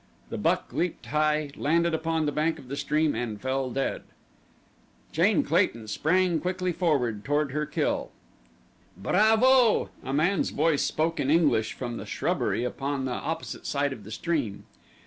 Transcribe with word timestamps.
The 0.31 0.37
buck 0.39 0.73
leaped 0.73 1.05
high, 1.05 1.51
landed 1.55 1.93
upon 1.93 2.25
the 2.25 2.31
bank 2.31 2.57
of 2.57 2.69
the 2.69 2.75
stream, 2.75 3.13
and 3.13 3.39
fell 3.39 3.69
dead. 3.69 4.01
Jane 5.11 5.43
Clayton 5.43 5.87
sprang 5.89 6.39
quickly 6.39 6.71
forward 6.71 7.23
toward 7.23 7.51
her 7.51 7.67
kill. 7.67 8.09
"Bravo!" 8.97 9.91
A 10.03 10.11
man's 10.11 10.49
voice 10.49 10.81
spoke 10.81 11.19
in 11.19 11.29
English 11.29 11.73
from 11.73 11.97
the 11.97 12.07
shrubbery 12.07 12.63
upon 12.63 13.05
the 13.05 13.11
opposite 13.11 13.67
side 13.67 13.93
of 13.93 14.03
the 14.03 14.09
stream. 14.09 14.63